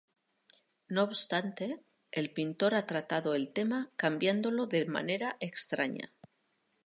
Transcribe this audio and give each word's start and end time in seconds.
No 0.87 1.03
obstante, 1.03 1.79
el 2.11 2.31
pintor 2.33 2.73
ha 2.73 2.87
tratado 2.87 3.35
el 3.35 3.53
tema 3.53 3.91
cambiándolo 3.97 4.65
de 4.65 4.87
manera 4.87 5.37
extraña. 5.39 6.11